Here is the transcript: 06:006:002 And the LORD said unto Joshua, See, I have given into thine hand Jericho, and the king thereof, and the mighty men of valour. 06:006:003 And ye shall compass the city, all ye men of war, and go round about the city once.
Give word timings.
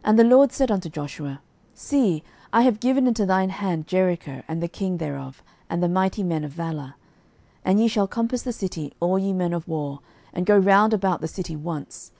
06:006:002 - -
And 0.04 0.18
the 0.18 0.24
LORD 0.24 0.52
said 0.52 0.70
unto 0.70 0.88
Joshua, 0.90 1.40
See, 1.72 2.22
I 2.52 2.60
have 2.64 2.80
given 2.80 3.06
into 3.06 3.24
thine 3.24 3.48
hand 3.48 3.86
Jericho, 3.86 4.42
and 4.46 4.62
the 4.62 4.68
king 4.68 4.98
thereof, 4.98 5.42
and 5.70 5.82
the 5.82 5.88
mighty 5.88 6.22
men 6.22 6.44
of 6.44 6.50
valour. 6.50 6.96
06:006:003 7.64 7.64
And 7.64 7.80
ye 7.80 7.88
shall 7.88 8.06
compass 8.06 8.42
the 8.42 8.52
city, 8.52 8.92
all 9.00 9.18
ye 9.18 9.32
men 9.32 9.54
of 9.54 9.66
war, 9.66 10.00
and 10.34 10.44
go 10.44 10.58
round 10.58 10.92
about 10.92 11.22
the 11.22 11.28
city 11.28 11.56
once. 11.56 12.12